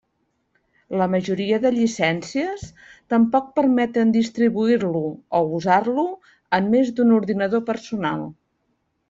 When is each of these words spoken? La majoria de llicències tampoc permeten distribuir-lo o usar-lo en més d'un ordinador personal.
La 1.01 1.07
majoria 1.15 1.59
de 1.65 1.71
llicències 1.75 2.63
tampoc 3.15 3.51
permeten 3.59 4.15
distribuir-lo 4.17 5.03
o 5.41 5.43
usar-lo 5.59 6.07
en 6.61 6.73
més 6.73 6.91
d'un 6.99 7.15
ordinador 7.21 7.65
personal. 7.71 8.27